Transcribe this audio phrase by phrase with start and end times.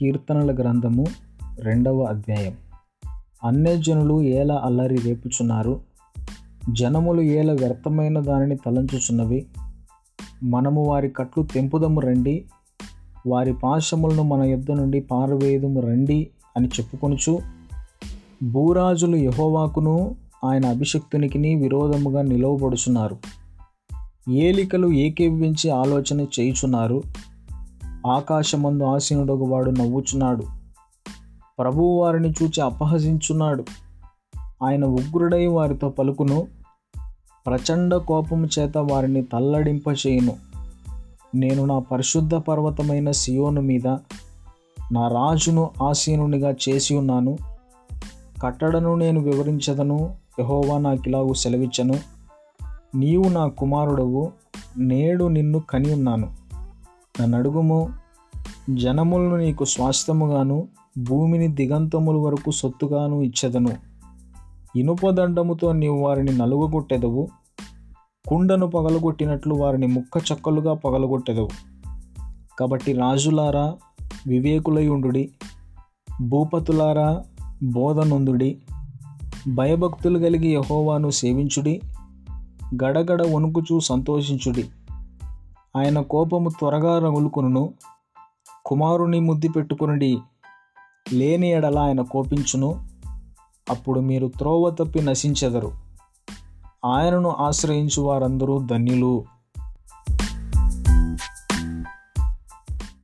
[0.00, 1.06] కీర్తనల గ్రంథము
[1.60, 2.52] రెండవ అధ్యాయం.
[3.44, 5.80] అన్యజనులు ఏల అల్లరి రేపుచున్నారు
[6.72, 9.46] జనములు ఏల వ్యర్థమైన దానిని తలంచుచున్నవి.
[10.42, 12.44] మనము వారి కట్లు తెంపుదము రండి.
[13.26, 17.38] వారి పాశములను మన యుద్ధ నుండి పారవేయదము రండి అని చెప్పుకొనుచు
[18.42, 23.16] భూరాజులు యహోవాకును ఆయన అభిషక్తునికి విరోధముగా నిలవబడుచున్నారు.
[24.30, 27.02] ఏలికలు ఏకేవించి ఆలోచన చేయుచున్నారు.
[28.08, 30.44] ఆకాశమందు ఆసీనుడొక వాడు నవ్వుచున్నాడు.
[31.58, 33.64] ప్రభువు వారిని చూచి అపహసించున్నాడు.
[34.64, 36.46] ఆయన ఉగ్రుడై వారితో పలుకును
[37.46, 40.36] ప్రచండ కోపము చేత వారిని తల్లడింపచేయును.
[41.34, 43.86] నేను నా పరిశుద్ధ పర్వతమైన సియోను మీద
[44.92, 47.38] నా రాజును ఆసీనునిగా చేసి ఉన్నాను.
[48.42, 51.94] కట్టడను నేను వివరించదను యహోవా నాకిలాగు సెలవిచ్చను.
[52.94, 54.32] నీవు నా కుమారుడవు
[54.78, 56.37] నేడు నిన్ను కని ఉన్నాను
[57.20, 57.92] నన్ను అడుగుము
[58.70, 63.70] జనములను నీకు స్వాస్థ్యముగాను భూమిని దిగంతముల వరకు సొత్తుగాను ఇచ్చదను.
[64.76, 67.28] ఇనుపదండముతో నీవు వారిని నలుగుగొట్టెదవు
[68.28, 71.48] కుండను పగలగొట్టినట్లు వారిని ముక్క చక్కలుగా పగలగొట్టెదవు.
[72.58, 73.76] కాబట్టి రాజులారా
[74.26, 75.30] వివేకులయుండుడి
[76.22, 77.22] భూపతులారా
[77.62, 78.58] బోధనొందుడి
[79.54, 81.80] భయభక్తులు కలిగి యహోవాను సేవించుడి
[82.84, 84.64] గడగడ వణుకుచూ సంతోషించుడి.
[85.78, 87.74] ఆయన కోపము త్వరగా రగులుకొనును.
[88.66, 90.18] కుమారుని ముద్దు పెట్టుకునుడి.
[91.12, 92.86] లేని ఎడల ఆయన కోపించును.
[93.70, 95.72] అప్పుడు మీరు త్రోవ తప్పి నశించెదరు.
[96.84, 99.24] ఆయనను ఆశ్రయించు వారందరూ ధన్యులు.